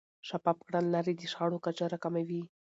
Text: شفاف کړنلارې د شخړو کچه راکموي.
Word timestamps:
شفاف 0.27 0.57
کړنلارې 0.67 1.13
د 1.15 1.21
شخړو 1.31 1.57
کچه 1.65 1.83
راکموي. 1.91 2.41